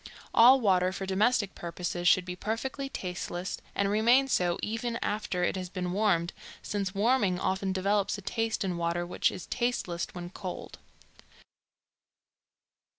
All 0.33 0.59
water 0.59 0.91
for 0.91 1.05
domestic 1.05 1.53
purposes 1.53 2.07
should 2.07 2.25
be 2.25 2.35
perfectly 2.35 2.89
tasteless, 2.89 3.59
and 3.75 3.87
remain 3.87 4.27
so 4.27 4.57
even 4.63 4.97
after 5.03 5.43
it 5.43 5.55
has 5.55 5.69
been 5.69 5.91
warmed, 5.91 6.33
since 6.63 6.95
warming 6.95 7.39
often 7.39 7.71
develops 7.71 8.17
a 8.17 8.23
taste 8.23 8.63
in 8.63 8.77
water 8.77 9.05
which 9.05 9.31
is 9.31 9.45
tasteless 9.45 10.07
when 10.13 10.31
cold. 10.31 10.79